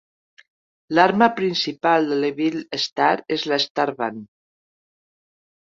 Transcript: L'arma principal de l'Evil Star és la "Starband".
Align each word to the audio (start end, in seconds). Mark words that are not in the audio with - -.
L'arma 0.95 1.27
principal 1.39 2.09
de 2.13 2.17
l'Evil 2.25 2.59
Star 2.87 3.13
és 3.39 3.47
la 3.55 3.63
"Starband". 3.69 4.27